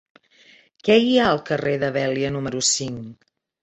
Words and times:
Què 0.87 0.95
hi 1.03 1.13
ha 1.25 1.29
al 1.35 1.43
carrer 1.51 1.77
de 1.87 1.93
Vèlia 2.01 2.35
número 2.41 2.67
cinc? 2.75 3.33